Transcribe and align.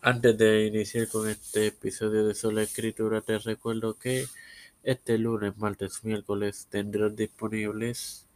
Antes 0.00 0.38
de 0.38 0.66
iniciar 0.66 1.08
con 1.08 1.28
este 1.28 1.66
episodio 1.66 2.24
de 2.24 2.34
Sola 2.34 2.62
Escritura, 2.62 3.20
te 3.20 3.36
recuerdo 3.40 3.98
que 3.98 4.26
este 4.84 5.18
lunes, 5.18 5.58
martes, 5.58 6.04
miércoles 6.04 6.68
tendrás 6.70 7.16
disponibles 7.16 8.28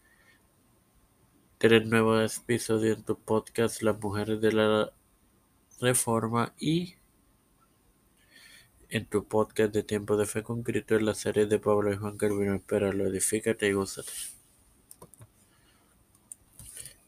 tres 1.58 1.86
nuevos 1.86 2.38
episodios 2.38 2.98
en 2.98 3.04
tu 3.04 3.16
podcast 3.16 3.80
Las 3.82 3.96
Mujeres 4.00 4.40
de 4.40 4.52
la 4.52 4.92
Reforma 5.80 6.52
y 6.58 6.96
en 8.90 9.06
tu 9.06 9.24
podcast 9.28 9.72
de 9.72 9.84
Tiempo 9.84 10.16
de 10.16 10.26
Fe 10.26 10.42
con 10.42 10.64
Cristo 10.64 10.96
en 10.96 11.06
la 11.06 11.14
serie 11.14 11.46
de 11.46 11.60
Pablo 11.60 11.92
y 11.92 11.96
Juan 11.96 12.18
Calvino. 12.18 12.56
Espéralo, 12.56 13.06
edifícate 13.06 13.68
y 13.68 13.72
gózate. 13.72 14.10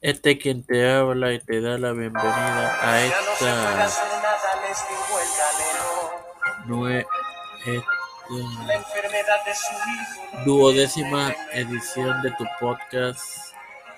Este 0.00 0.38
quien 0.38 0.62
te 0.62 0.88
habla 0.88 1.32
y 1.34 1.40
te 1.40 1.60
da 1.60 1.76
la 1.76 1.92
bienvenida 1.92 2.88
a 2.88 3.04
esta 3.04 4.13
nue- 6.66 7.06
esta 7.66 7.90
duodécima 10.44 11.34
edición 11.52 12.22
de 12.22 12.30
tu 12.32 12.44
podcast. 12.60 13.20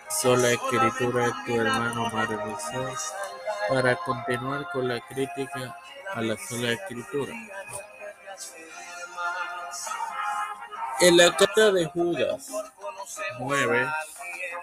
Sola 0.08 0.50
Escritura 0.50 1.24
de 1.26 1.32
tu 1.46 1.60
hermano 1.60 2.08
Mario 2.10 2.56
para 3.68 3.96
continuar 3.96 4.68
con 4.72 4.86
la 4.88 5.00
crítica 5.00 5.76
a 6.14 6.20
la 6.22 6.36
sola 6.36 6.70
escritura. 6.72 7.32
En 11.00 11.16
la 11.16 11.36
carta 11.36 11.72
de 11.72 11.84
Judas 11.86 12.50
9, 13.38 13.88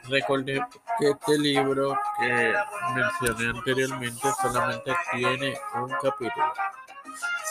recordé 0.09 0.65
que 0.99 1.11
este 1.11 1.37
libro 1.37 1.97
que 2.19 2.53
mencioné 2.95 3.49
anteriormente 3.49 4.27
solamente 4.41 4.95
tiene 5.11 5.59
un 5.75 5.89
capítulo. 6.01 6.53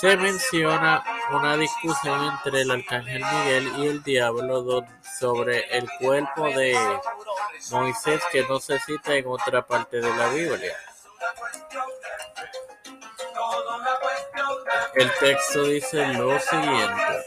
Se 0.01 0.17
menciona 0.17 1.05
una 1.31 1.57
discusión 1.57 2.25
entre 2.25 2.63
el 2.63 2.71
arcángel 2.73 3.25
Miguel 3.25 3.73
y 3.79 3.87
el 3.87 4.03
diablo 4.03 4.85
sobre 5.19 5.61
el 5.77 5.89
cuerpo 6.01 6.47
de 6.47 6.77
Moisés 7.71 8.21
que 8.33 8.45
no 8.49 8.59
se 8.59 8.81
cita 8.81 9.15
en 9.15 9.29
otra 9.29 9.65
parte 9.65 10.01
de 10.01 10.17
la 10.17 10.29
Biblia. 10.31 10.77
El 14.95 15.11
texto 15.21 15.65
dice 15.65 16.07
lo 16.09 16.39
siguiente. 16.41 17.25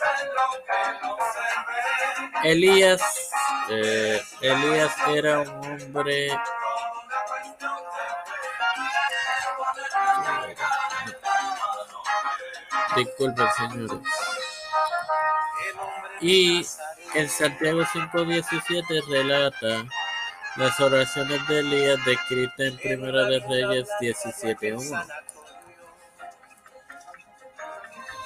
Elías, 2.46 3.02
eh, 3.70 4.22
Elías 4.42 4.94
era 5.08 5.40
un 5.40 5.82
hombre 5.82 6.30
Disculpen, 12.96 13.48
señores. 13.58 14.00
Y 16.22 16.66
en 17.14 17.30
Santiago 17.30 17.82
5.17 17.82 19.06
relata 19.08 19.86
las 20.56 20.80
oraciones 20.80 21.46
de 21.48 21.60
Elías 21.60 22.06
descritas 22.06 22.60
en 22.60 22.78
Primera 22.78 23.26
de 23.26 23.40
Reyes 23.40 23.90
17.1, 24.00 25.06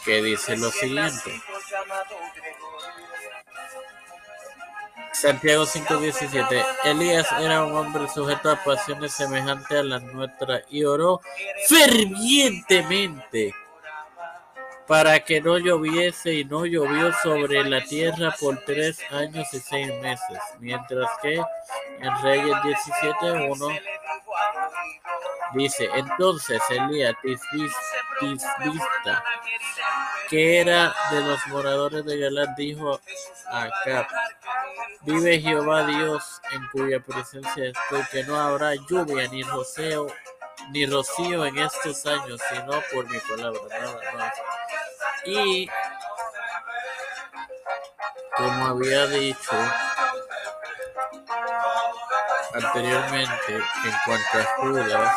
que 0.05 0.21
dice 0.21 0.57
lo 0.57 0.69
siguiente. 0.69 1.41
Santiago 5.21 5.65
5.17 5.65 6.65
Elías 6.85 7.27
era 7.41 7.63
un 7.63 7.75
hombre 7.75 8.07
sujeto 8.07 8.51
a 8.51 8.63
pasiones 8.63 9.13
semejantes 9.13 9.79
a 9.79 9.83
las 9.83 10.01
nuestras 10.03 10.63
y 10.69 10.83
oró 10.85 11.21
fervientemente 11.67 13.53
para 14.87 15.19
que 15.19 15.39
no 15.41 15.57
lloviese 15.57 16.33
y 16.33 16.45
no 16.45 16.65
llovió 16.65 17.13
sobre 17.21 17.63
la 17.63 17.83
tierra 17.83 18.33
por 18.39 18.57
tres 18.65 18.99
años 19.11 19.47
y 19.53 19.59
seis 19.59 19.87
meses, 20.01 20.39
mientras 20.59 21.07
que 21.21 21.35
en 21.35 22.23
Reyes 22.23 22.55
17.1 22.55 23.81
dice, 25.53 25.89
entonces 25.93 26.59
Elías 26.69 27.13
Tisbis- 27.21 27.71
Tisbista, 28.19 29.23
que 30.27 30.59
era 30.61 30.91
de 31.11 31.21
los 31.21 31.45
moradores 31.47 32.03
de 32.05 32.17
Galad, 32.17 32.47
dijo 32.57 32.99
a 33.51 33.69
vive 35.01 35.39
Jehová 35.39 35.83
Dios 35.85 36.41
en 36.51 36.67
cuya 36.69 36.99
presencia 36.99 37.65
estoy, 37.69 38.03
que 38.11 38.23
no 38.23 38.39
habrá 38.39 38.75
lluvia 38.75 39.27
ni 39.29 39.43
rocío, 39.43 40.07
ni 40.71 40.85
rocío 40.85 41.45
en 41.45 41.57
estos 41.57 42.05
años, 42.05 42.39
sino 42.49 42.81
por 42.91 43.09
mi 43.09 43.19
palabra, 43.19 43.61
nada 43.79 44.13
más. 44.13 44.33
Y 45.25 45.69
como 48.35 48.67
había 48.67 49.07
dicho 49.07 49.55
anteriormente 52.53 53.55
en 53.55 53.93
cuanto 54.05 54.37
a 54.37 54.43
Judas, 54.57 55.15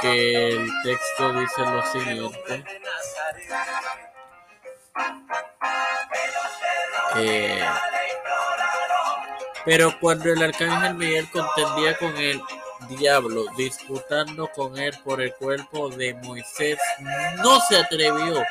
que 0.00 0.48
el 0.50 0.70
texto 0.82 1.32
dice 1.32 1.60
lo 1.62 1.82
siguiente. 1.86 2.64
Eh, 7.18 7.64
pero 9.64 9.94
cuando 10.00 10.32
el 10.32 10.42
arcángel 10.42 10.94
Miguel 10.94 11.28
contendía 11.30 11.96
con 11.98 12.16
el 12.16 12.40
diablo, 12.88 13.44
disputando 13.56 14.48
con 14.48 14.78
él 14.78 14.96
por 15.04 15.20
el 15.20 15.34
cuerpo 15.34 15.90
de 15.90 16.14
Moisés, 16.14 16.78
no 17.42 17.60
se 17.60 17.76
atrevió 17.76 18.42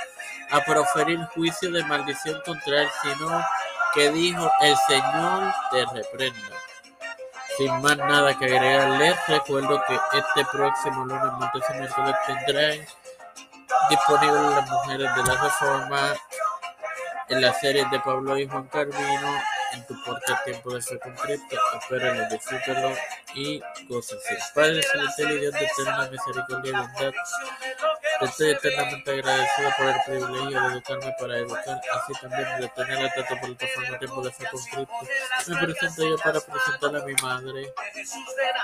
a 0.51 0.61
proferir 0.61 1.19
juicio 1.33 1.71
de 1.71 1.83
maldición 1.85 2.39
contra 2.45 2.83
él, 2.83 2.89
sino 3.01 3.43
que 3.93 4.11
dijo, 4.11 4.51
el 4.61 4.75
Señor 4.87 5.53
te 5.71 5.85
reprenda. 5.85 6.55
Sin 7.57 7.81
más 7.81 7.97
nada 7.97 8.37
que 8.37 8.45
agregar, 8.45 8.89
les 8.99 9.27
recuerdo 9.27 9.81
que 9.87 9.95
este 9.95 10.45
próximo 10.51 11.05
lunes, 11.05 11.33
martes 11.39 11.63
y 11.67 11.73
miércoles 11.79 12.15
tendrán 12.27 12.79
disponibles 13.89 14.41
las 14.51 14.69
mujeres 14.69 15.15
de 15.15 15.23
la 15.23 15.41
reforma 15.41 16.13
en 17.29 17.41
las 17.41 17.59
series 17.59 17.89
de 17.91 17.99
Pablo 17.99 18.37
y 18.37 18.47
Juan 18.47 18.67
Carvino 18.67 19.41
en 19.73 19.85
tu 19.85 20.01
podcast 20.03 20.43
Tiempo 20.45 20.73
de 20.73 20.81
Fe 20.81 20.99
con 20.99 21.13
Cristo. 21.15 21.57
Espérenlo, 21.79 22.27
disfrútenlo 22.29 22.93
y 23.35 23.61
gócense. 23.87 24.37
Padre 24.53 24.81
Celestial 24.81 25.31
y 25.31 25.39
Dios 25.39 25.53
de 25.53 25.65
eterna 25.65 26.09
misericordia 26.09 26.71
y 26.71 26.75
bondad, 26.75 27.13
estoy 28.21 28.49
eternamente 28.51 29.11
agradecido 29.11 29.69
por 29.77 29.87
el 29.87 29.95
privilegio 30.05 30.61
de 30.61 30.67
educarme 30.67 31.15
para 31.19 31.37
educar, 31.37 31.81
así 31.93 32.13
también 32.21 32.61
de 32.61 32.67
tener 32.69 33.05
esta 33.05 33.27
tu 33.27 33.35
plataforma 33.39 33.99
Tiempo 33.99 34.21
de 34.21 34.31
Fe 34.31 34.45
con 34.51 34.61
Cristo. 34.61 34.87
Me 35.47 35.73
presento 35.73 36.09
yo 36.09 36.17
para 36.17 36.39
presentar 36.39 36.95
a 36.95 37.05
mi 37.05 37.13
madre, 37.21 37.73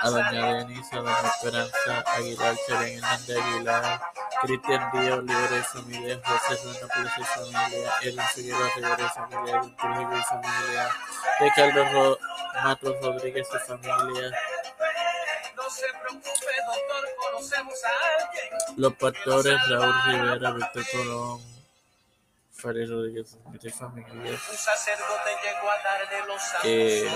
a 0.00 0.10
doña 0.10 0.54
Denise, 0.54 0.96
a 0.96 1.00
doña 1.00 1.28
Esperanza 1.28 2.04
Aguilar, 2.06 2.56
Charen 2.66 2.94
Hernández 2.94 3.38
Aguilar, 3.38 4.00
Cristian 4.46 4.90
Díaz, 4.92 5.18
Olivera 5.18 5.56
y 5.58 5.62
familia, 5.62 6.20
José 6.24 6.86
Pérez 6.94 7.12
y 7.18 7.24
familia, 7.24 7.92
Edwin 8.02 8.20
Figueroa 8.34 8.68
Rivera 8.76 9.10
familia, 9.10 9.56
Edwin 9.56 9.76
Trujillo 9.76 10.18
y 10.18 10.22
familia, 10.22 10.88
Ricardo 11.40 11.84
Ro- 11.92 12.18
Matos 12.62 12.96
Rodríguez 13.02 13.48
y 13.54 13.58
familia, 13.66 14.30
los 18.76 18.94
pastores 18.94 19.68
Raúl 19.68 19.94
Rivera, 20.06 20.50
Víctor 20.52 20.84
Colón, 20.92 21.40
Farid 22.52 22.90
Rodríguez 22.90 23.36
y 23.62 23.70
familia, 23.70 24.38
Eh, 26.64 27.08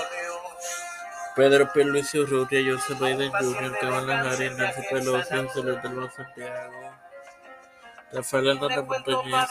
Pedro 1.36 1.72
Pierluisi 1.72 2.18
Urrutia, 2.18 2.60
Joseph 2.66 2.98
Biden 2.98 3.30
Jr., 3.30 3.78
Kamala 3.80 4.20
Harris, 4.22 4.52
Nancy 4.56 4.82
Pelosi, 4.90 5.36
José 5.36 5.62
Luis 5.62 6.12
Santiago, 6.14 6.94
Rafael 8.12 8.48
Hernández 8.48 8.84
Montañez, 8.86 9.48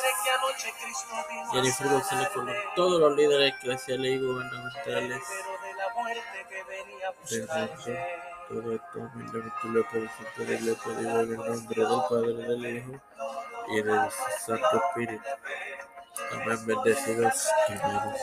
Jennifer 1.51 1.88
González 1.88 2.30
Colón, 2.30 2.56
todos 2.75 3.00
los 3.00 3.15
líderes 3.15 3.54
eclesiales 3.54 4.12
y 4.13 4.18
gubernamentales 4.18 5.21
del 7.30 7.48
mundo. 7.48 8.00
Todo 8.48 8.74
esto 8.74 9.00
humildemente 9.13 9.57
lo 9.65 9.83
presento 9.89 10.44
y 10.44 10.59
le 10.59 10.74
pedimos 10.74 11.24
en 11.24 11.31
el 11.31 11.36
nombre 11.36 11.83
del 11.83 12.01
Padre, 12.09 12.33
del 12.33 12.77
Hijo 12.77 13.01
y 13.69 13.81
del 13.81 14.09
Santo 14.45 14.83
Espíritu. 14.88 15.24
Amén. 16.31 16.65
Bendecidos, 16.65 17.48
hermanos. 17.68 18.18